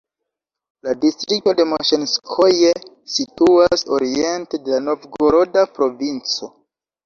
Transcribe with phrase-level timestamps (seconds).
[0.87, 2.73] La distrikto de Moŝenskoje
[3.17, 6.55] situas oriente de la Novgoroda provinco.